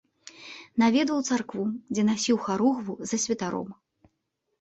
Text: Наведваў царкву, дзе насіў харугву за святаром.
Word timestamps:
Наведваў 0.83 1.19
царкву, 1.29 1.65
дзе 1.95 2.05
насіў 2.07 2.37
харугву 2.47 2.93
за 3.13 3.21
святаром. 3.25 3.69